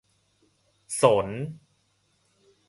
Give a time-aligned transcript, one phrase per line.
[0.87, 1.27] สน